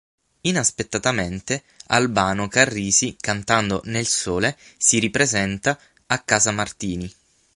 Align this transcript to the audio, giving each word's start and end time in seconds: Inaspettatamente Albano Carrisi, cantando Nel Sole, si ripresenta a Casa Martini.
Inaspettatamente 0.41 1.61
Albano 1.89 2.47
Carrisi, 2.47 3.15
cantando 3.19 3.81
Nel 3.83 4.07
Sole, 4.07 4.57
si 4.75 4.97
ripresenta 4.97 5.77
a 6.07 6.19
Casa 6.23 6.49
Martini. 6.49 7.13